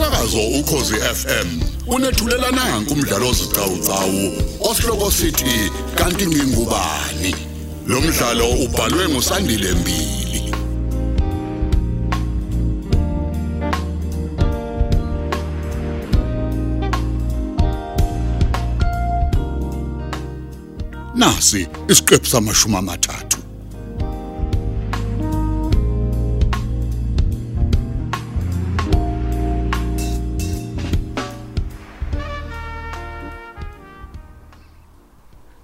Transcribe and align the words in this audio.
Umsakazo 0.00 0.40
ukhozi 0.60 0.94
FM 0.94 1.48
unethulela 1.86 2.50
nanku 2.50 2.92
umdlalo 2.92 3.28
ozicawucawu 3.28 4.32
osihloko 4.60 5.10
sithi 5.10 5.70
kanti 5.94 6.26
ngingubani. 6.26 7.34
Lo 7.86 8.00
mdlalo 8.00 8.48
ubhalwe 8.48 9.08
ngusandile 9.08 9.72
Mbili. 9.72 10.54
Nasi 21.14 21.68
isiqephu 21.88 22.26
samashumi 22.26 22.76
amathathu. 22.76 23.29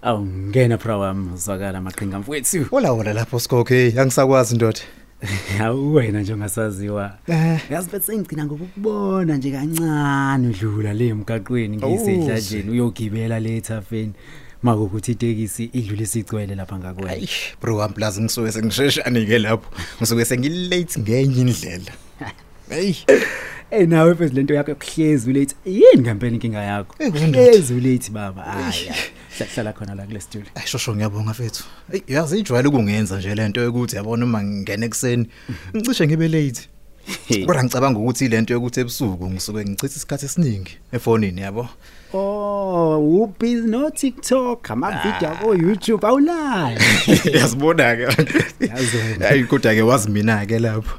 Awu 0.06 0.26
ngena 0.26 0.76
bra 0.76 0.96
wami 0.96 1.32
uzwakala 1.34 1.80
maqhinga 1.80 2.18
mfowethu. 2.18 2.66
Ola 2.76 2.92
ola 2.92 3.12
lapho 3.12 3.40
Skokhe 3.40 3.94
angisakwazi 4.00 4.54
ndoda. 4.54 4.78
Hawu 5.58 5.94
wena 5.94 6.20
nje 6.20 6.32
ongasaziwa. 6.32 7.18
Eh. 7.26 7.60
Yazi 7.70 7.88
bese 7.92 8.16
ngicina 8.16 8.44
ngokubona 8.44 9.36
nje 9.36 9.50
kancane 9.50 10.48
udlula 10.48 10.92
le 10.94 11.08
emgaqweni 11.08 11.78
Awuzi. 11.82 12.02
ngiyisidlajeni 12.02 12.70
uyogibela 12.70 13.40
le 13.40 13.56
ethafeni. 13.56 14.12
Makukuthi 14.62 15.12
itekisi 15.12 15.64
idlule 15.64 16.02
isicwele 16.02 16.54
lapha 16.54 16.78
ngakwena. 16.78 17.10
Ayi 17.10 17.28
bro 17.60 17.82
amplaza 17.82 18.22
ngisuke 18.22 18.52
sengisheshane 18.52 19.26
ke 19.26 19.38
lapho. 19.38 19.70
Ngisuke 19.98 20.24
sengilate 20.24 21.00
ngenye 21.00 21.40
indlela. 21.40 21.92
Hey, 22.68 22.94
Eh 23.70 23.88
nawe 23.88 24.14
pheze 24.14 24.34
lento 24.34 24.54
yakho 24.54 24.70
yokuhlezi 24.70 25.30
ulate. 25.30 25.54
Yini 25.64 25.98
ngempela 25.98 26.32
inkinga 26.34 26.62
yakho? 26.62 26.94
Eh, 26.98 27.12
kuzondoda. 27.12 27.44
Hlezi 27.44 27.74
ulate 27.74 28.10
baba. 28.10 28.42
Hayi. 28.42 28.90
Hlala 29.44 29.72
khona 29.72 29.94
la 29.94 30.06
kule 30.06 30.20
studio. 30.20 30.50
ayishosho 30.54 30.94
ngiyabonga 30.94 31.30
mfethu. 31.30 31.64
Hey, 31.90 32.00
yazi 32.08 32.38
ijwayele 32.38 32.68
ukungenza 32.68 33.18
nje 33.18 33.34
lento 33.34 33.60
yokuthi 33.60 33.96
yabona 33.96 34.24
uma 34.24 34.42
ngingena 34.42 34.86
ekseni 34.86 35.28
ngicishe 35.76 36.06
ngibe 36.06 36.28
late. 36.28 36.68
Kodwa 37.46 37.64
ngicabanga 37.64 37.98
ukuthi 37.98 38.28
lento 38.28 38.54
yokuthi 38.54 38.80
ebusuku 38.80 39.30
ngisuke 39.30 39.64
ngichitha 39.64 39.96
isikhathi 39.96 40.26
esiningi 40.26 40.78
efonini 40.92 41.40
yabo. 41.40 41.68
Oh, 42.12 42.98
ubusy 42.98 43.66
no 43.66 43.90
TikTok, 43.90 44.70
ama 44.70 44.90
video 45.02 45.36
ko 45.36 45.54
YouTube 45.54 46.06
awulali. 46.06 46.80
Yazibona 47.32 47.96
ke. 47.96 48.02
Yazi 48.60 48.96
wena. 48.96 49.26
Hayi 49.28 49.44
kodwa 49.44 49.74
ke 49.74 49.82
wazi 49.82 50.10
mina 50.10 50.46
ke 50.46 50.58
lapho. 50.58 50.98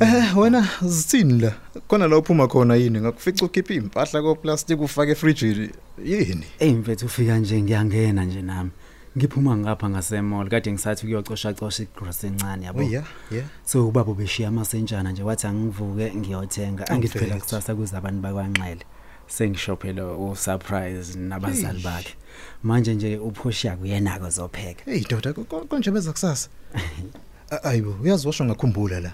Eh 0.00 0.38
wena 0.38 0.68
zithini 0.82 1.40
la? 1.40 1.52
Khona 1.88 2.08
la 2.08 2.18
uphuma 2.18 2.48
khona 2.48 2.74
yini? 2.74 3.00
Ngakufica 3.00 3.42
ukhipha 3.44 3.74
impahla 3.74 4.22
ko 4.22 4.34
plastic 4.34 4.80
ufake 4.80 5.12
efrijini. 5.12 5.70
Yini? 6.04 6.44
Hey 6.58 6.72
mfethu 6.72 7.06
ufika 7.06 7.38
nje 7.38 7.62
ngiyangena 7.62 8.24
nje 8.24 8.42
nami. 8.42 8.70
Ngiphuma 9.18 9.56
ngapha 9.56 9.90
ngasemall 9.90 10.48
kade 10.48 10.72
ngisathi 10.72 11.02
kuyocosha 11.06 11.52
cosha 11.54 11.82
igross 11.82 12.24
encane 12.24 12.66
yabo. 12.66 12.78
Oh 12.80 12.90
yeah, 12.90 13.04
yeah. 13.30 13.46
So 13.64 13.88
ubaba 13.88 14.12
ubeshiya 14.12 14.48
amasentshana 14.48 15.12
nje 15.12 15.22
wathi 15.22 15.46
angivuke 15.46 16.14
ngiyothenga. 16.14 16.86
Angithi 16.88 17.18
phela 17.18 17.26
Perfect. 17.26 17.42
kusasa 17.44 17.74
kuza 17.74 17.98
abantu 17.98 18.20
bakwanxele. 18.22 18.84
Sengishophele 19.26 20.02
u 20.02 20.36
surprise 20.36 21.18
nabazali 21.18 21.82
bakhe. 21.82 22.14
Manje 22.62 22.94
nje 22.94 23.16
uphosha 23.18 23.76
kuyena 23.76 24.18
ko 24.18 24.30
zopheka. 24.30 24.84
Hey 24.84 25.04
doda 25.10 25.32
ko- 25.32 25.44
konje 25.68 25.90
beza 25.90 26.12
kusasa. 26.12 26.48
A- 27.50 27.62
Ayibo, 27.64 27.96
uyazi 28.02 28.26
washo 28.26 28.44
ngakhumbula 28.44 29.00
la. 29.00 29.12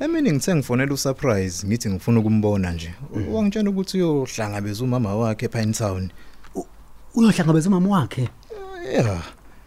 Emini 0.00 0.32
ngithe 0.32 0.54
ngifonela 0.54 0.94
usurprise 0.94 1.66
ngithi 1.66 1.88
ngifuna 1.90 2.20
ukumbona 2.20 2.72
nje. 2.72 2.94
Wangitshela 3.32 3.70
ukuthi 3.70 4.02
uyohlangabeza 4.02 4.84
umama 4.84 5.14
wakhe 5.14 5.46
ePine 5.46 5.72
Town. 5.72 6.10
Uyohlangabeza 7.14 7.68
umama 7.68 7.88
wakhe. 7.88 8.28
Yeah. 8.92 9.22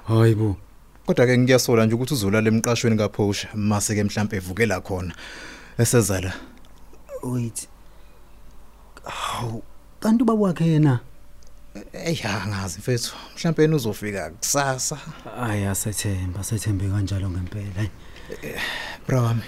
Hayibo. 0.07 0.57
Kodwa 1.05 1.25
ke 1.25 1.37
ngiyasola 1.37 1.85
nje 1.85 1.95
ukuthi 1.95 2.13
uzolala 2.13 2.47
emqashweni 2.47 2.97
kaPosha 2.97 3.47
mase 3.55 3.95
ke 3.95 4.03
mhlambe 4.03 4.37
evukela 4.37 4.81
khona. 4.81 5.15
Eseza 5.77 6.21
la. 6.21 6.33
Wait. 7.23 7.67
Hawu, 9.03 9.63
kanti 9.99 10.23
ubaba 10.23 10.41
wakhe 10.41 10.67
yena 10.67 10.99
Ey 11.93 12.19
angazi 12.23 12.79
mfethu. 12.79 13.15
Mhlambe 13.35 13.61
yena 13.61 13.75
uzofika 13.75 14.29
kusasa. 14.29 14.97
Hayi 15.39 15.65
asethemba, 15.65 16.39
asethembe 16.39 16.89
kanjalo 16.89 17.29
ngempela. 17.29 17.73
hayi. 17.75 17.89
Bra 19.07 19.21
wami. 19.21 19.41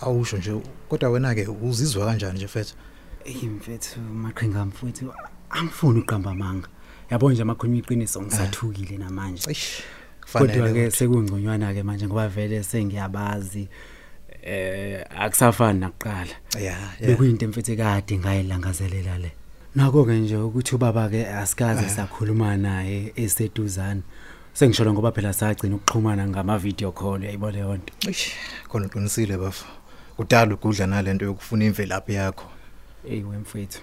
Awusho 0.00 0.36
nje 0.36 0.60
kodwa 0.88 1.10
wena 1.10 1.34
ke 1.34 1.46
uzizwa 1.46 2.06
kanjani 2.06 2.34
nje 2.34 2.44
mfethu? 2.44 2.74
Ey 3.24 3.48
mfethu 3.48 4.00
maqhinga 4.00 4.64
mfethu 4.64 5.12
angifuni 5.50 6.00
uqamba 6.00 6.34
manga. 6.34 6.68
Yabo 7.10 7.32
nje 7.32 7.42
amakhuluma 7.42 7.78
iqiniso 7.78 8.22
ngisathukile 8.22 8.98
namanje. 8.98 9.56
Kodwa 10.32 10.72
ke 10.72 10.90
sekungconywana 10.90 11.74
ke 11.74 11.82
manje 11.82 12.06
ngoba 12.06 12.28
vele 12.28 12.62
sengiyabazi 12.62 13.68
eh 14.42 15.04
akusafani 15.18 15.80
nakuqala. 15.80 16.34
Bekuyinto 17.00 17.44
emfethu 17.44 17.76
kade 17.76 18.18
ngayilangazelela 18.18 19.18
le. 19.18 19.32
Nako 19.74 20.04
ke 20.04 20.12
nje 20.12 20.36
ukuthi 20.36 20.74
ubaba 20.74 21.08
ke 21.08 21.26
asikaze 21.26 21.88
sakhuluma 21.88 22.56
naye 22.56 23.12
eseduzana. 23.16 24.02
Sengisho 24.54 24.92
ngoba 24.92 25.12
phela 25.12 25.32
sagcina 25.32 25.76
ukuxhumana 25.76 26.26
ngama 26.26 26.58
video 26.58 26.92
call 26.92 27.20
uyayibona. 27.20 27.80
Eish, 28.06 28.32
khona 28.68 28.86
uqinisile 28.86 29.36
bafu. 29.36 29.64
Kudala 30.20 30.54
ukudla 30.54 30.86
nalento 30.86 31.24
yokufuna 31.24 31.64
imvelaphi 31.64 32.14
yakho. 32.14 32.44
Ey 33.08 33.22
wemfethu. 33.22 33.80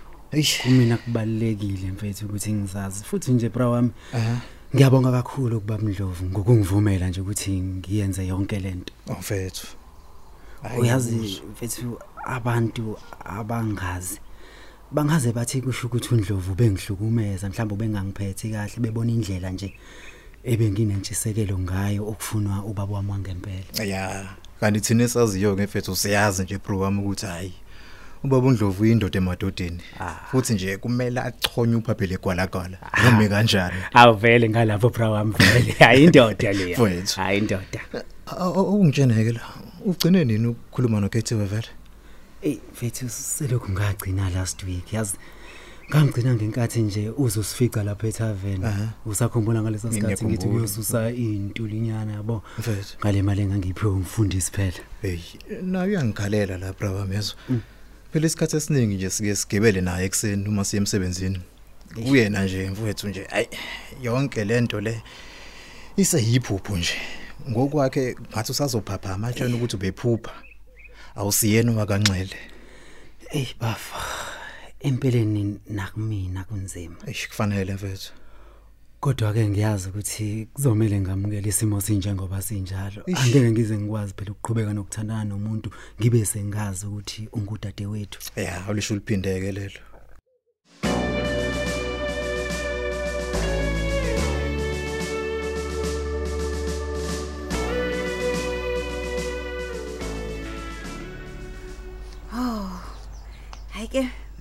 Kumina 0.63 0.97
kubalekile 0.97 1.91
mfethu 1.91 2.25
ukuthi 2.25 2.53
ngizazi 2.53 3.03
futhi 3.03 3.31
nje 3.31 3.49
bra 3.49 3.69
wami 3.69 3.91
ngiyabonga 4.75 5.11
kakhulu 5.11 5.59
kuba 5.59 5.77
Mdlovu 5.77 6.25
ngokungivumela 6.25 7.09
nje 7.09 7.21
ukuthi 7.21 7.51
ngiyenze 7.51 8.27
yonke 8.27 8.59
lento. 8.59 8.93
Mfethu. 9.19 9.67
Uyazi 10.79 11.41
mfethu 11.51 11.99
abantu 12.25 12.99
abangazi 13.25 14.19
bangaze 14.91 15.31
bathi 15.31 15.61
kusho 15.61 15.87
ukuthi 15.87 16.13
uNdlovu 16.13 16.55
bengihlukumeza 16.55 17.49
mhlawumbe 17.49 17.75
bengangiphethi 17.75 18.49
kahle 18.49 18.79
bebona 18.79 19.11
indlela 19.11 19.49
nje 19.49 19.73
ebenginentshisekelo 20.43 21.59
ngayo 21.59 22.07
okufunwa 22.07 22.63
ubaba 22.63 22.93
wami 22.93 23.11
wangempela. 23.11 23.83
Yeah. 23.83 24.37
Kanti 24.59 24.79
thina 24.81 25.03
esaziyo 25.03 25.55
ke 25.55 25.63
mfethu 25.63 25.95
siyazi 25.95 26.43
nje 26.43 26.57
bro 26.57 26.79
wami 26.79 27.01
ukuthi 27.01 27.25
hayi. 27.25 27.53
Ubaba 28.23 28.47
uNdlovu 28.47 28.83
uyindoda 28.83 29.17
emadodeni. 29.17 29.81
Futhi 30.31 30.53
nje 30.53 30.77
kumele 30.77 31.19
achonye 31.21 31.75
uphaphele 31.75 32.13
egwalagwala. 32.15 32.77
Noma 33.03 33.27
kanjani. 33.29 33.75
Awuvele 33.93 34.49
ngalapho 34.49 34.89
bra 34.89 35.09
wami 35.09 35.33
vele. 35.33 35.71
Hayi 35.79 36.03
indoda 36.03 36.53
leya. 36.53 36.79
Mfethu. 36.79 37.15
Hayi 37.15 37.37
indoda. 37.37 37.81
Ungitsheneke 38.55 39.31
la. 39.31 39.41
Ugcine 39.85 40.25
nini 40.25 40.47
ukukhuluma 40.47 40.99
noKethiwe 40.99 41.45
vele? 41.45 41.67
Ey 42.41 42.57
mfethu 42.73 43.09
selokhu 43.09 43.71
ngagcina 43.71 44.29
last 44.29 44.63
week 44.63 44.93
yazi 44.93 45.17
ngangigcina 45.89 46.35
ngenkathi 46.35 46.81
nje 46.81 47.09
uzosifica 47.09 47.83
lapha 47.83 48.07
ethaveni 48.07 48.65
Aha. 48.65 48.89
usakhumbula 49.05 49.61
ngaleso 49.61 49.91
sikhathi 49.91 50.07
ngithi 50.13 50.25
Ngiyakhumbula. 50.25 50.53
kuyosusa 50.53 51.11
intulinyana 51.11 52.11
yabo 52.13 52.43
Mfethu. 52.59 52.97
ngale 52.99 53.21
mali 53.21 53.41
engangiphiwe 53.41 53.91
umfundisi 53.91 54.51
phela 54.51 54.79
Hey, 55.01 55.19
nayo 55.61 55.89
uyangikhalela 55.89 56.57
la 56.57 56.73
bra 56.73 56.91
wami 56.91 57.15
yazo. 57.15 57.35
Phela 58.13 58.27
isikhathi 58.27 58.57
esiningi 58.57 58.95
nje 58.95 59.09
sike 59.09 59.35
sigibele 59.35 59.81
naye 59.81 60.05
ekseni 60.05 60.47
uma 60.47 60.65
siye 60.65 60.77
emsebenzini. 60.77 61.39
Kuyena 62.07 62.43
nje 62.43 62.69
mfowethu 62.69 63.07
nje 63.07 63.27
ay 63.31 63.45
yonke 64.01 64.45
lento 64.45 64.81
le 64.81 65.01
iseyiphupho 65.97 66.77
nje. 66.77 66.93
Ngokwakhe 67.49 68.15
ngathi 68.33 68.51
usazophapha 68.51 69.13
amatshana 69.13 69.55
ukuthi 69.55 69.75
ubephupha. 69.75 70.31
Awusiyena 71.15 71.71
wakanxele. 71.71 72.35
ey 73.31 73.45
bafa 73.59 73.99
empeleni 74.79 75.59
nakumina 75.69 76.43
kunzima 76.43 76.95
Eish 77.07 77.27
kufanele 77.27 77.73
mfethu. 77.73 78.11
kodwa 78.99 79.33
ke 79.33 79.49
ngiyazi 79.49 79.89
ukuthi 79.89 80.47
kuzomela 80.53 80.99
ngamukele 81.01 81.49
isimo 81.49 81.81
sinjengoba 81.81 82.41
sinjalo 82.41 83.03
angeke 83.07 83.51
ngize 83.51 83.77
ngikwazi 83.77 84.13
phela 84.17 84.31
ukuqhubeka 84.31 84.73
nokuthandana 84.73 85.23
nomuntu 85.23 85.69
ngibe 85.99 86.25
sengazi 86.25 86.85
ukuthi 86.85 87.29
ungudade 87.33 87.85
wethu 87.85 88.19
Yeah, 88.35 88.65
awulisho 88.67 88.93
uliphindeke 88.93 89.51
lelo. 89.51 89.79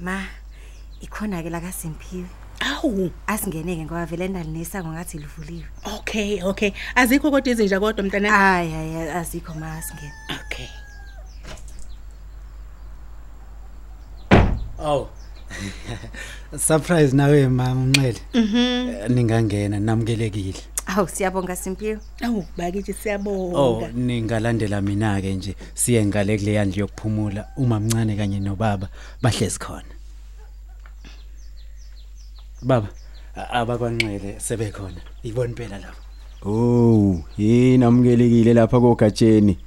Ma 0.06 0.23
ikhona 1.03 1.43
ke 1.43 1.50
la 1.50 1.61
kaSimphiwe. 1.61 2.26
Awu, 2.61 3.11
Asingeneke 3.26 3.85
ngoba 3.85 4.06
vele 4.06 4.29
ndalinesa 4.29 4.85
ngathi 4.85 5.19
livuliwe. 5.19 5.64
okay, 5.99 6.43
okay. 6.43 6.70
Azikho 6.94 7.31
kodwa 7.31 7.53
izinja 7.53 7.81
kodwa 7.81 8.05
mntana. 8.05 8.31
Hayi 8.31 8.70
hayi 8.73 8.94
azikho 9.11 9.55
ma 9.55 9.76
asingene. 9.76 10.12
Okay. 10.47 10.69
Aw. 14.79 15.06
Surprise 16.59 17.17
nawe 17.17 17.49
mama 17.49 17.81
Unxele. 17.82 18.20
Mhm. 18.35 19.12
Ningangena 19.14 19.81
namukelekile. 19.81 20.61
Awu 20.87 21.09
siyabonga 21.09 21.56
Simpiwe. 21.56 21.99
Awu 22.23 22.44
bakithi 22.56 22.93
Oh, 22.93 22.94
siyabonga. 23.02 23.88
ningalandela 23.88 24.81
mina 24.81 25.20
ke 25.20 25.35
nje 25.35 25.55
siye 25.75 26.06
ngale 26.06 26.38
kule 26.38 26.52
yandle 26.52 26.81
yokuphumula 26.81 27.49
uma 27.56 27.81
mncane 27.81 28.17
kanye 28.17 28.41
nobaba 28.41 28.88
bahlezi 29.23 29.59
khona. 29.59 29.95
Baba, 32.62 32.88
a- 33.37 33.61
abakwanxele 33.61 34.41
sebekhona. 34.41 35.00
Ibona 35.25 35.49
impela 35.50 35.79
lapho. 35.79 36.03
Oh, 36.44 37.23
yini 37.38 37.85
amukelekile 37.85 38.55
lapha 38.55 38.81
kogatsheni. 38.81 39.58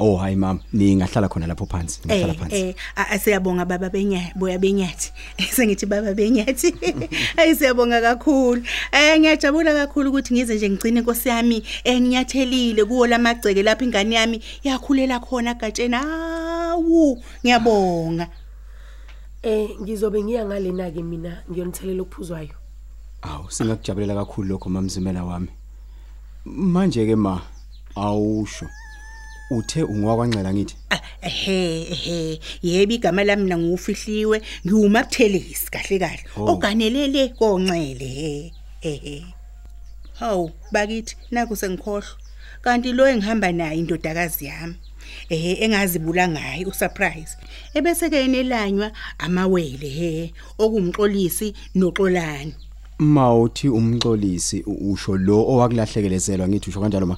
Oh 0.00 0.16
hayi 0.16 0.36
mama, 0.36 0.60
ningahlala 0.72 1.28
khona 1.28 1.46
lapho 1.46 1.66
phansi, 1.66 2.00
ningahlala 2.04 2.32
Eh 2.32 2.38
phansi. 2.38 2.56
eh 2.56 2.74
a- 2.96 3.10
a- 3.14 3.18
siyabonga 3.18 3.64
baba 3.64 3.88
benya 3.90 4.32
boya 4.36 4.58
benyathi. 4.58 5.12
Sengithi 5.54 5.86
baba 5.86 6.12
benyathi. 6.14 6.74
Ayi 7.38 7.54
siyabonga 7.54 8.00
kakhulu. 8.00 8.62
Eh 8.92 9.18
ngiyajabula 9.20 9.72
kakhulu 9.74 10.10
ukuthi 10.10 10.34
ngize 10.34 10.54
nje 10.56 10.70
ngicine 10.70 11.00
inkosi 11.00 11.28
yami 11.28 11.62
enginyathelile 11.84 12.84
kuwo 12.84 13.06
lamagceke 13.06 13.62
lapha 13.62 13.84
ingane 13.84 14.14
yami 14.14 14.42
yakhulela 14.64 15.20
khona 15.20 15.54
gatsheni. 15.54 15.94
Awu 15.94 17.22
ngiyabonga. 17.44 18.26
Eh 19.44 19.76
ngizobe 19.82 20.22
ngiya 20.22 20.44
ngalena 20.46 20.90
ke 20.90 21.02
mina 21.02 21.42
ngiyonithelela 21.50 22.02
okuphuzwayo. 22.02 22.56
Awu, 23.22 23.50
singakujabulela 23.50 24.14
kakhulu 24.14 24.48
lokho 24.48 24.70
mamzimela 24.70 25.24
wami. 25.24 25.48
Manje 26.44 27.06
ke 27.06 27.16
ma, 27.16 27.42
awusho. 27.96 28.66
Uthe 29.50 29.82
ungwakwanxela 29.82 30.52
ngithi. 30.54 30.76
Ah, 30.90 31.00
ehe 31.20 31.82
ehe 31.92 32.40
yebo 32.62 32.92
igama 32.92 33.24
lami 33.24 33.42
mina 33.42 33.58
ngufihliwe 33.58 34.42
ngiwumabuthelesi 34.64 35.70
kahle 35.70 35.98
kahle 35.98 36.24
Oh. 36.36 36.52
oganelele 36.52 37.28
konxele 37.36 38.08
he 38.08 38.52
ehe 38.82 39.26
hawu 40.20 40.50
bakithi 40.72 41.16
naku 41.30 41.56
sengikhohlwa 41.56 42.16
kanti 42.62 42.92
lo 42.92 43.08
engihamba 43.08 43.52
naye 43.52 43.78
indodakazi 43.78 44.44
yami 44.46 44.76
ehe 45.28 45.64
engazibula 45.64 46.28
ngaye 46.28 46.64
usurprise 46.66 47.36
ebese 47.74 48.10
ke 48.10 48.24
enelanywa 48.24 48.92
amawele 49.18 49.88
he 49.88 50.32
okumxolisi 50.58 51.54
noxolani 51.74 52.54
Mawuthi 52.98 53.68
umxolisi 53.68 54.62
usho 54.66 55.16
lo 55.16 55.42
owakulahlekelezela 55.42 56.48
ngithi 56.48 56.70
usho 56.70 56.80
kanjalo 56.80 57.06
ma. 57.06 57.16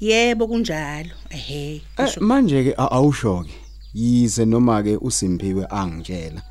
yebo 0.00 0.46
kunjalo 0.46 1.10
ehe 1.30 1.82
Eh, 1.98 2.16
manje 2.20 2.64
ke 2.64 2.74
awusho 2.76 3.44
ke. 3.44 3.52
Yize 3.94 4.44
noma 4.44 4.82
ke 4.82 4.96
uSimpiwe 5.00 5.66
angitshela. 5.70 6.42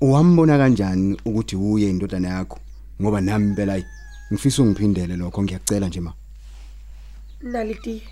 Uwambona 0.00 0.58
kanjani 0.58 1.16
ukuthi 1.24 1.56
uye 1.56 1.90
indodana 1.90 2.28
yakho? 2.28 2.58
Ngoba 3.00 3.20
nami 3.20 3.46
impela 3.48 3.82
ngifisa 4.32 4.62
ungiphindele 4.62 5.16
lokho 5.16 5.42
ngiyacela 5.42 5.88
nje 5.88 6.00
ma. 6.00 6.12
Naliti 7.42 8.02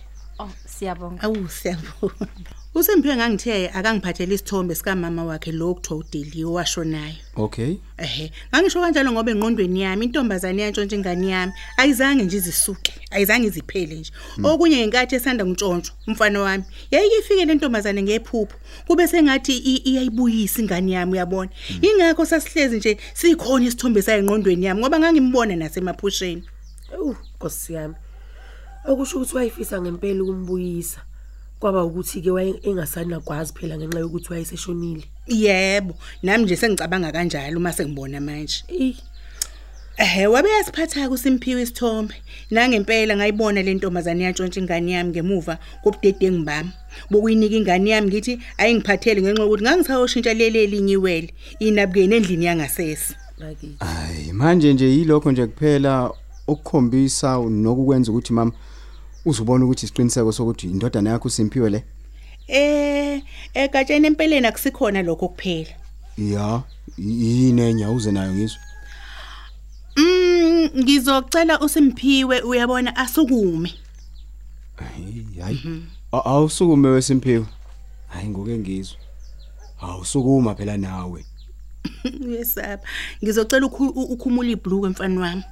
Oh 0.41 0.49
siyabonga. 0.67 1.23
Awu 1.23 1.49
siyabona. 1.49 2.29
Usempiwe 2.75 3.17
ngangithe 3.17 3.69
akangiphathele 3.69 4.35
isithombe 4.35 4.75
sika 4.75 4.97
mama 4.97 5.25
wakhe 5.25 5.53
lo 5.53 5.75
kuthiwa 5.75 5.99
udeliwe 6.01 6.51
washonayo. 6.53 7.15
Okay. 7.37 7.75
Ehhe, 7.99 8.33
ngangisho 8.55 8.81
kanjalo 8.81 9.13
ngoba 9.13 9.31
engqondweni 9.33 9.81
yami 9.83 10.05
intombazane 10.07 10.63
yantshontsha 10.63 10.97
ingane 10.97 11.29
yami 11.29 11.53
ayizange 11.77 12.25
nje 12.25 12.37
izisuke, 12.37 12.93
ayizange 13.11 13.47
iziphele 13.47 13.95
nje. 13.95 14.13
Okunye 14.45 14.85
inkathi 14.85 15.15
esanda 15.15 15.45
ngitshontshwa 15.47 15.95
umfana 16.07 16.41
wami. 16.41 16.65
Yayikifike 16.91 17.45
le 17.45 17.55
ntombazane 17.55 18.03
ngephupho, 18.03 18.57
kube 18.87 19.09
sengathi 19.09 19.53
i- 19.57 19.83
iyayibuyisa 19.91 20.61
ingane 20.63 20.93
yami 20.93 21.13
uyabona. 21.13 21.51
Ingakho 21.83 22.25
sasihlezi 22.27 22.77
nje 22.77 22.99
sikhona 23.15 23.65
isithombe 23.67 24.03
sayo 24.03 24.19
engqondweni 24.19 24.65
yami 24.67 24.81
ngoba 24.81 24.99
ngangimbona 24.99 25.57
nasemaphusheni. 25.57 26.43
Uh 27.01 27.17
Nkosi 27.37 27.73
yami. 27.73 27.95
Okusho 28.85 29.17
ukuthi 29.17 29.37
wayifisa 29.37 29.81
ngempela 29.81 30.23
ukumbuyisa. 30.23 31.01
Kwaba 31.61 31.85
ukuthi 31.85 32.21
ke 32.21 32.31
waye 32.31 32.61
engasanakwazi 32.63 33.53
phela 33.53 33.77
ngenxa 33.77 33.99
yokuthi 33.99 34.33
wayeseshonile. 34.33 35.05
Yebo, 35.27 35.95
nami 36.23 36.45
nje 36.45 36.57
sengicabanga 36.57 37.13
kanjalo 37.13 37.59
uma 37.59 37.73
sengibona 37.73 38.21
manje. 38.21 38.65
Eh 38.69 38.97
Ehhe 40.01 40.27
wabe 40.27 40.49
yasiphatha 40.49 41.09
kuSimphiwe 41.09 41.63
isithombe. 41.63 42.15
Nangempela 42.51 43.17
ngayibona 43.17 43.63
le 43.63 43.75
ntombazane 43.75 44.25
yantshontsha 44.25 44.61
ingane 44.61 44.93
yami 44.93 45.11
ngemuva 45.11 45.59
kobudedengu 45.83 46.45
bami. 46.45 46.71
Bokuyinika 47.11 47.57
ingane 47.57 47.91
yami 47.91 48.09
ngithi 48.09 48.41
ayingiphathele 48.59 49.23
ngenxa 49.23 49.43
yokuthi 49.43 49.63
ngangisayoshintsha 49.63 50.35
lele 50.35 50.67
linyiwele 50.67 51.35
inabukeni 51.59 52.17
endlini 52.17 52.45
yangasese. 52.45 53.15
ngakithi. 53.41 53.77
Hayi 53.85 54.33
manje 54.33 54.73
nje 54.73 54.87
yilokho 54.89 55.33
nje 55.33 55.47
kuphela 55.47 56.11
okukhombisa 56.47 57.37
nokukwenza 57.37 58.11
ukuthi 58.11 58.33
mama 58.33 58.53
uzubona 59.25 59.65
ukuthi 59.65 59.87
isiqiniseko 59.87 60.33
sokuthi 60.33 60.67
indodana 60.67 61.11
yakho 61.11 61.29
uSimpiwe 61.29 61.71
le. 61.71 61.85
Eh 62.49 63.23
egatsheni 63.55 64.07
empeleni 64.07 64.47
akusikhona 64.47 65.03
lokho 65.03 65.29
kuphela. 65.29 65.75
Ya, 66.19 66.63
yini 66.99 67.63
enyawuze 67.63 68.13
nayo 68.13 68.33
ngizwe. 68.33 68.61
Mm 69.97 70.71
ngizocela 70.83 71.61
uSimphiwe 71.61 72.41
uyabona 72.41 72.97
asukume. 72.97 73.75
Hayi. 74.77 75.27
A- 76.13 76.25
Awusukume 76.25 76.89
wesimpiwe. 76.89 77.47
Hayi 78.09 78.29
ngoke 78.29 78.59
ngizwe. 78.59 78.99
Awusukuma 79.81 80.55
phela 80.55 80.77
nawe. 80.77 81.25
Yesapha. 82.33 82.87
Ngizocela 83.25 83.67
ukhumula 83.67 84.51
ibhluku 84.51 84.87
emfani 84.87 85.19
wami. 85.19 85.43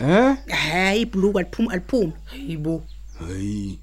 Eh? 0.00 0.36
Hayi 0.48 1.00
ibhluku 1.04 1.38
aliphuma 1.38 1.72
aliphuma. 1.72 2.12
Hayibo. 2.30 2.74
Hayi. 3.18 3.78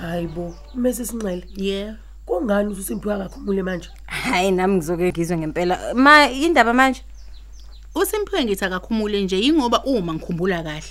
Hayibo. 0.00 0.54
Mase 0.74 1.04
sinxele. 1.04 1.44
Yeah. 1.56 1.94
Kungani 2.26 2.68
uthi 2.68 2.80
uSimphiwe 2.80 3.14
akakhumule 3.14 3.62
manje? 3.62 3.88
Hayi 4.06 4.50
nami 4.50 4.74
ngizoke 4.74 5.08
ngizwe 5.12 5.36
ngempela. 5.36 5.94
Ma 5.94 6.30
indaba 6.30 6.72
manje? 6.74 7.02
uSimphiwe 7.94 8.44
ngithi 8.44 8.64
akakhumule 8.64 9.22
nje 9.22 9.40
ingoba 9.40 9.84
uma 9.84 10.14
ngikhumbula 10.14 10.62
kahle 10.62 10.82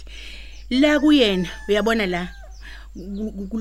la 0.70 1.00
kuyena 1.00 1.48
uyabona 1.70 2.06
la 2.06 2.22
ku- 2.26 2.28
ku- 2.28 2.39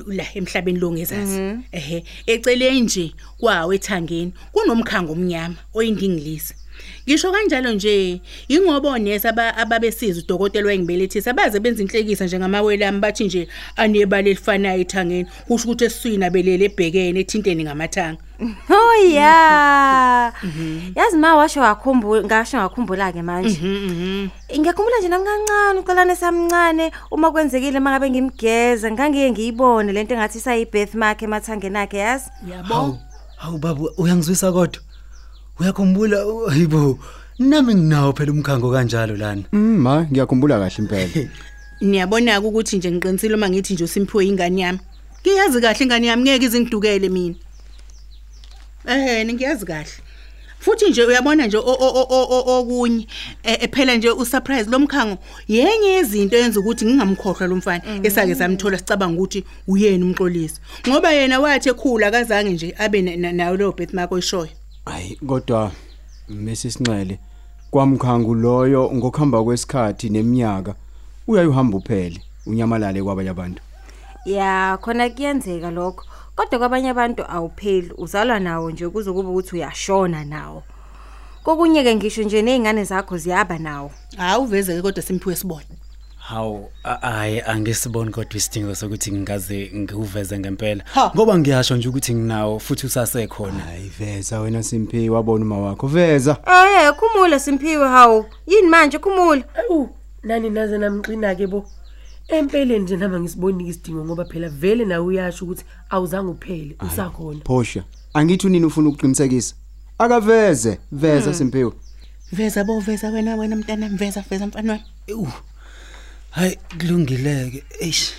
la 0.07 0.25
emhlabeni 0.35 0.79
lo 0.79 0.93
ngezazi 0.93 1.41
ehe 1.73 2.05
ecele 2.27 2.81
nje 2.81 3.15
kwawe 3.39 3.77
ethangeni 3.77 4.33
kunomkhango 4.53 5.13
omnyama 5.13 5.57
oyindingilisi 5.75 6.55
ngisho 7.09 7.33
kanjalo 7.33 7.73
nje 7.73 8.21
ingoba 8.49 8.89
onesa 8.91 9.29
aba- 9.29 9.57
ababesiza 9.57 10.21
udokotela 10.21 10.67
wayengibelethisa 10.67 11.33
baze 11.33 11.61
benza 11.61 11.83
inhlekisa 11.83 12.25
njengamawele 12.25 12.87
ami 12.87 12.99
bathi 13.01 13.25
nje 13.25 13.49
anebali 13.77 14.31
elifanayo 14.31 14.81
ethangeni 14.81 15.27
kusho 15.47 15.65
ukuthi 15.65 15.85
esiswini 15.85 16.25
abelele 16.25 16.65
ebhekene 16.65 17.21
ethinteni 17.21 17.65
ngamathanga 17.65 18.19
Oh 18.71 18.95
yeah. 19.03 20.33
Yazi 20.97 21.17
ma 21.17 21.35
washo 21.37 21.61
wakhumbula 21.61 22.23
ngasho 22.23 22.57
ngakhumbula 22.59 23.13
ke 23.13 23.23
manje. 23.23 23.59
Ngiyakhumbula 24.59 24.99
nje 24.99 25.09
nami 25.09 25.25
kancane 25.25 25.81
uqalane 25.81 26.17
samncane 26.17 26.93
uma 27.11 27.31
kwenzekile 27.33 27.81
mangabe 27.81 28.11
ngimgeza 28.11 28.91
ngangiye 28.91 29.31
ngiyibone 29.31 29.93
lento 29.93 30.15
engathi 30.15 30.41
sayi 30.41 30.65
birthmark 30.71 31.23
emathangeni 31.23 31.79
akhe 31.79 31.99
yazi. 31.99 32.31
Hawu, 32.69 32.99
hawu 33.37 33.59
baba 33.59 33.81
uyangizwisa 33.99 34.53
kodwa. 34.53 34.83
Uyakhumbula 35.61 36.25
hayibo. 36.49 36.99
Nami 37.39 37.75
nginawo 37.75 38.13
phela 38.13 38.33
umkhango 38.33 38.73
kanjalo 38.73 39.17
lana. 39.17 39.43
Mm, 39.53 39.79
ma 39.79 40.07
ngiyakhumbula 40.11 40.59
kahle 40.59 40.75
impela. 40.79 41.29
Niyabona 41.81 42.41
ukuthi 42.41 42.77
nje 42.79 42.91
ngiqinisile 42.91 43.35
uma 43.35 43.49
ngithi 43.49 43.75
nje 43.75 43.85
uSimphiwe 43.85 44.27
ingane 44.27 44.61
yami. 44.61 44.79
Ngiyazi 45.23 45.61
kahle 45.61 45.85
ingane 45.85 46.07
yami 46.07 46.23
ngeke 46.23 46.45
izingidukele 46.47 47.09
mina. 47.09 47.35
Eh 48.87 49.27
ngiyazi 49.27 49.67
kahle. 49.67 49.91
Futhi 50.61 50.91
nje 50.91 51.05
uyabona 51.05 51.47
nje 51.47 51.57
o- 51.57 51.61
o- 51.63 51.93
o- 52.01 52.07
o- 52.11 52.29
o- 52.31 52.59
okunye 52.61 53.07
eh, 53.43 53.57
eh, 53.61 53.71
phela 53.71 53.97
nje 53.97 54.11
usurprise 54.11 54.71
lomkhango 54.71 55.19
yenye 55.49 55.89
yezinto 55.89 56.37
yenza 56.37 56.61
ukuthi 56.61 56.85
ngingamkhohlwa 56.85 57.47
lo 57.49 57.57
mfana 57.57 57.83
esake 58.03 58.35
samthola 58.35 58.79
sicabanga 58.79 59.15
ukuthi 59.21 59.45
uyena 59.69 60.05
umxolisi 60.07 60.61
ngoba 60.89 61.13
yena 61.13 61.41
wathi 61.41 61.69
ekhula 61.69 62.07
akazange 62.07 62.51
nje 62.53 62.75
abe 62.79 63.03
na- 63.03 63.17
na- 63.17 63.33
nayo 63.33 63.57
lo 63.57 63.73
birthmark 63.73 64.13
oyishoyo 64.13 64.49
Hayi, 64.89 65.19
kodwa 65.27 65.73
Mrs 66.29 66.81
Nxele 66.81 67.19
kwamkhangu 67.71 68.35
loyo 68.35 68.91
ngokuhamba 68.95 69.45
kwesikhathi 69.45 70.09
neminyaka 70.11 70.75
uyayuhamba 71.29 71.77
uphele 71.77 72.23
unyamalale 72.47 73.03
kwabanye 73.03 73.31
abantu. 73.31 73.63
Ya 74.25 74.79
khona 74.83 75.11
kuyenzeka 75.11 75.71
lokho. 75.71 76.05
Kodwa 76.37 76.59
kwabanye 76.59 76.89
abantu 76.91 77.23
awupheli 77.31 77.93
uzalwa 77.99 78.41
nawo 78.41 78.71
nje 78.71 78.89
kuze 78.89 79.13
kube 79.13 79.29
ukuthi 79.29 79.57
uyashona 79.57 80.25
nawo. 80.25 80.63
kokunye 81.49 81.83
ke 81.83 81.97
ngisho 81.97 82.23
nje 82.23 82.43
nezingane 82.43 82.85
zakho 82.85 83.17
ziyaba 83.17 83.59
nawo 83.59 83.91
hawu 84.17 84.45
uveze 84.45 84.83
kodwa 84.83 85.03
simphiwe 85.03 85.37
sibone 85.37 85.67
Hawu 86.29 86.71
a- 86.85 86.95
hayi 87.11 87.41
angisiboni 87.41 88.11
kodwa 88.11 88.37
isidingo 88.37 88.75
sokuthi 88.75 89.13
ngingaze 89.13 89.71
ngiuveze 89.77 90.39
ngempela. 90.39 90.85
Ha. 90.95 91.13
ngoba 91.17 91.39
ngiyasho 91.39 91.77
nje 91.77 91.89
ukuthi 91.89 92.15
nginawo 92.15 92.59
futhi 92.59 92.87
usasekhona. 92.87 93.59
Hayi 93.65 93.89
veza 93.99 94.41
wena 94.41 94.63
Simphi 94.63 95.11
wabona 95.11 95.45
uma 95.45 95.59
wakho. 95.59 95.87
Veza. 95.87 96.37
Eh 96.47 96.93
khumula 96.97 97.39
simphiwe 97.41 97.89
hawo 97.89 98.27
yini 98.47 98.69
manje 98.69 98.99
khumula 98.99 99.45
awu 99.71 99.89
nani 100.23 100.51
naze 100.51 100.79
namqina 100.79 101.35
ke 101.35 101.47
bo. 101.47 101.65
Empeleni 102.29 102.79
nje 102.85 102.97
nama 102.97 103.21
ngisibonike 103.21 103.71
isidingo 103.71 104.05
ngoba 104.05 104.25
phela 104.25 104.49
vele 104.49 104.85
nawe 104.85 105.05
uyasho 105.07 105.45
ukuthi 105.45 105.65
awuzange 105.91 106.31
uphele 106.31 106.77
usakhona. 106.87 107.41
Phosha 107.45 107.85
angithi 108.15 108.47
unini 108.47 108.67
ufuna 108.67 108.89
ukuqinisekisa? 108.89 109.55
Akaveze 109.99 110.79
veza 110.93 111.35
Simphiwe. 111.35 111.73
Veza 112.33 112.65
bo 112.65 112.81
veza 112.81 113.09
wena 113.11 113.37
wena 113.37 113.57
mntana 113.57 113.89
veza 113.89 114.25
veza 114.31 114.47
mfana 114.47 114.73
wami 114.73 114.85
Ewu. 115.07 115.29
Hayi 116.39 116.59
kulungileke 116.79 117.65
eish 117.81 118.13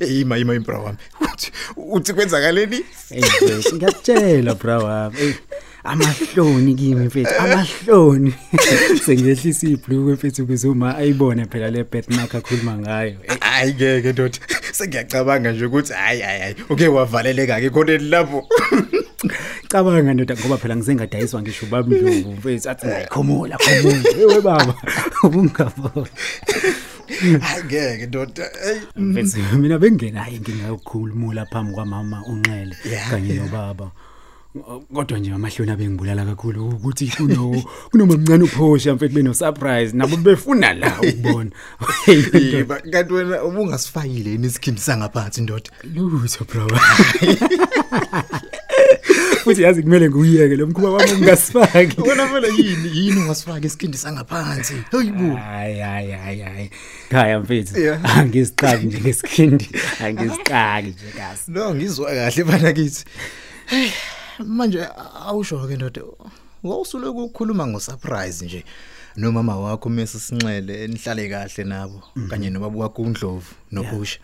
ima 0.00 0.38
ima 0.38 0.54
impra 0.54 0.78
wami 0.78 0.98
uthi 1.20 1.52
uthi 1.76 2.12
kwenzakaleni 2.14 2.84
Hey 3.08 3.22
ngiyakutshela 3.74 4.54
bra 4.54 4.78
wami. 4.78 5.16
Ey 5.20 5.34
amahloni 5.84 6.74
kimi 6.74 7.06
mfethu 7.06 7.34
amahloni. 7.38 8.34
Sengiyehlisa 9.04 9.66
ibhlukwe 9.66 10.12
mfethu 10.12 10.42
ukuze 10.42 10.68
uma 10.68 10.96
ayibone 10.96 11.46
phela 11.46 11.70
le 11.70 11.84
bet 11.84 12.10
mark 12.10 12.34
akhuluma 12.34 12.78
ngayo. 12.78 13.16
Ey, 13.28 13.36
hayi 13.40 13.74
ngeke 13.74 14.12
ndoda 14.12 14.38
sengiyacabanga 14.72 15.52
nje 15.52 15.64
ukuthi 15.66 15.92
hayi 15.92 16.20
hayi 16.20 16.40
hayi 16.40 16.54
uke 16.70 16.88
wavaleleka 16.88 17.60
ke 17.60 17.70
khoneni 17.70 18.08
lapho 18.08 18.46
Cabanga 19.68 20.14
ndoda 20.14 20.36
ngoba 20.36 20.56
phela 20.56 20.76
ngisengadayiswa 20.76 21.42
ngisho 21.42 21.66
babindlovu 21.66 22.32
mfethu 22.32 22.70
athi 22.70 22.86
ngikhomula 22.86 23.56
khomula. 23.58 24.04
Ewe 24.20 24.40
baba 24.40 24.74
ubungabona. 25.24 26.06
hayi 27.40 27.64
ngeke 27.64 28.06
ndoda 28.06 28.44
hey 28.64 28.78
Mfethu 28.96 29.58
mina 29.58 29.78
bengena 29.78 30.30
inkinga 30.30 30.66
yokukhulumula 30.66 31.46
phambi 31.46 31.72
kwamama 31.74 32.24
unxele 32.26 32.76
Yeah, 32.90 33.10
kanye 33.10 33.34
yeah. 33.34 33.44
nobaba. 33.46 33.90
Kodwa 34.94 35.18
nje 35.18 35.32
amahloni 35.32 35.70
abengibulala 35.70 36.24
kakhulu 36.24 36.68
ukuthi 36.68 37.08
kuno 37.16 37.62
kunomamncane 37.90 38.44
uphosha 38.44 38.94
mfethu 38.94 39.14
beno 39.14 39.34
surprise 39.34 39.96
nabo 39.96 40.16
befuna 40.16 40.74
la 40.74 41.00
ukubona. 41.00 41.50
Yiba 42.34 42.80
kanti 42.80 43.12
wena 43.12 43.42
ubungasifakile 43.44 44.30
yini 44.30 44.46
isikhindi 44.46 44.80
sangaphansi 44.80 45.40
ndoda 45.40 45.70
Lutho 45.94 46.44
bro. 46.44 46.80
Futhi 49.44 49.62
yazi 49.62 49.82
kumele 49.82 50.10
ngiyeke 50.10 50.56
lo 50.56 50.66
mkhuba 50.66 50.90
wami 50.90 51.12
ungasifaki. 51.12 52.00
wena 52.00 52.26
vele 52.26 52.48
yini 52.48 52.90
yini 52.94 53.20
ungasifaka 53.20 53.66
isikhindi 53.66 53.98
sangaphansi 53.98 54.74
hayibo 54.90 55.36
Hayi 55.36 55.80
hayi 55.80 56.10
hayi 56.10 56.40
hayi. 56.40 56.70
Khaya 57.10 57.40
mfethu. 57.40 57.80
Yeah. 57.80 58.18
Angisiqaki 58.18 58.86
nje 58.86 59.00
ngesikhindi. 59.00 59.68
Angisiqaki 60.04 60.88
nje 60.88 61.12
kasi. 61.16 61.52
no 61.52 61.74
ngizwa 61.74 62.10
kahle 62.10 62.44
bana 62.44 62.72
kithi 62.72 63.04
hey 63.66 63.90
manje 64.38 64.86
awusho 65.26 65.66
ke 65.68 65.76
ndoda 65.76 66.02
wawusule 66.62 67.06
ukukhuluma 67.06 67.66
ngosurprise 67.66 68.44
nje. 68.44 68.64
Nomama 69.16 69.56
wakho 69.56 69.88
mase 69.88 70.18
sinxele 70.18 70.88
nihlale 70.88 71.28
kahle 71.28 71.64
nabo 71.64 72.02
kanye 72.28 72.50
nobaba 72.50 72.78
wakho 72.78 73.02
uNdlovu 73.02 73.54
nophusha 73.72 74.20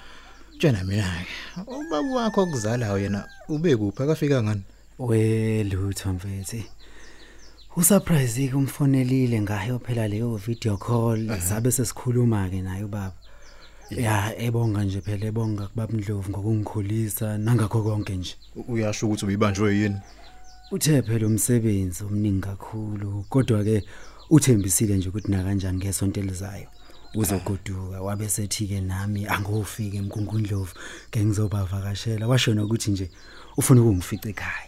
tshena 0.58 0.84
mina 0.84 1.24
ke 1.24 1.60
ubaba 1.60 2.14
wakho 2.16 2.42
okuzalayo 2.42 2.98
yena 2.98 3.24
ube 3.48 3.76
kuphi? 3.76 4.02
Akafika 4.02 4.42
ngani 4.42 4.62
We 4.98 5.64
lutho 5.64 6.12
mfethu. 6.12 6.62
Usurprise 7.76 8.48
ke 8.48 8.56
umfonelile 8.56 9.40
ngayo 9.40 9.78
phela 9.78 10.08
leyo 10.08 10.36
video 10.36 10.76
call 10.76 11.40
sabe 11.40 11.70
sesikhuluma 11.70 12.48
ke 12.50 12.62
naye 12.62 12.84
ubaba. 12.84 13.17
Ya 13.90 14.38
ebonga 14.38 14.84
nje 14.84 15.00
phela 15.00 15.26
ebonga 15.26 15.66
kubaba 15.66 15.92
Ndlovu 15.94 16.30
ngokungikhulisa 16.30 17.38
nangakho 17.38 17.82
konke 17.82 18.16
nje. 18.16 18.34
uyasho 18.68 19.06
ukuthi 19.06 19.26
uyibanjwe 19.26 19.76
yini? 19.76 19.96
Uthe 20.70 21.02
phela 21.02 21.26
umsebenzi 21.26 22.04
omningi 22.04 22.40
kakhulu 22.40 23.24
kodwa 23.28 23.64
ke 23.64 23.84
uthembisile 24.30 24.96
nje 24.96 25.08
ukuthi 25.08 25.30
na 25.30 25.42
kanjani 25.44 25.78
ngesonto 25.78 26.20
elizayo. 26.20 26.68
Uzogoduka 27.14 28.02
wabe 28.02 28.28
sethi 28.28 28.66
ke 28.68 28.80
nami 28.80 29.26
angofike 29.26 29.96
emkunkundlovu 29.96 30.74
ke 31.10 31.24
ngizobavakashela 31.24 32.28
washo 32.28 32.54
nokuthi 32.54 32.90
nje 32.90 33.10
ufuna 33.56 33.80
ukungifica 33.80 34.28
ekhaya. 34.28 34.67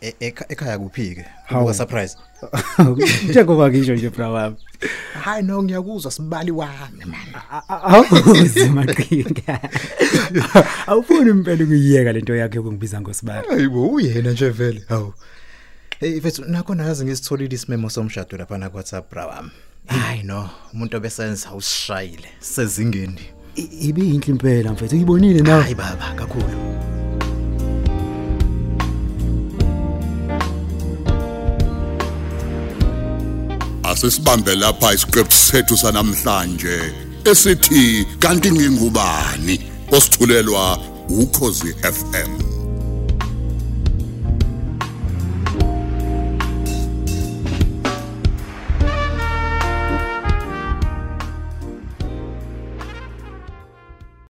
ekhaya 0.00 0.78
kuphi 0.78 1.14
ke 1.14 1.24
Hawu. 1.46 1.62
kuba 1.62 1.74
surprise 1.74 2.16
njengoba 3.28 3.70
ngisho 3.70 3.94
nje 3.94 4.10
bra 4.10 4.28
wami. 4.30 4.56
Hayi 5.22 5.42
no 5.42 5.62
ngiyakuzwa 5.62 6.10
sibali 6.10 6.50
wami 6.50 7.04
man 7.06 7.42
awuzi 7.68 8.68
maqhinga. 8.68 9.60
Awufuni 10.86 11.30
impela 11.30 11.64
ukuyiyeka 11.64 12.12
lento 12.12 12.36
yakhe 12.36 12.56
yokungibiza 12.56 13.00
ngosibali 13.00 13.48
hayibo 13.48 13.88
uyena 13.88 14.30
nje 14.30 14.48
vele. 14.50 14.84
Hawu. 14.88 15.14
Hey 16.00 16.18
mfethu 16.18 16.44
nakho 16.44 16.74
nazi 16.74 17.04
ngisitholile 17.04 17.54
isimemo 17.54 17.90
somshado 17.90 18.36
lapha 18.36 18.58
na 18.58 18.68
WhatsApp 18.74 19.10
bra 19.10 19.26
wami. 19.26 19.50
Hayi 19.86 20.22
no 20.22 20.50
umuntu 20.74 20.96
obesenza 20.96 21.52
usishayile 21.54 22.28
sezingeni. 22.40 23.20
I- 23.56 23.88
ibe 23.88 24.02
yinhle 24.02 24.26
impela 24.32 24.72
mfethu 24.72 24.94
uyibonile 24.96 25.40
nawe 25.40 25.62
hayi 25.62 25.74
baba 25.74 26.12
kakhulu. 26.14 26.74
Asisibambe 34.06 34.54
lapha 34.54 34.94
isiqephu 34.94 35.32
sethu 35.32 35.76
sanamhlanje 35.76 36.76
esithi 37.24 38.06
kanti 38.18 38.52
ngingubani? 38.52 39.56
Osithulelwa 39.92 40.78
ukhozi 41.08 41.74
FM 41.82 42.53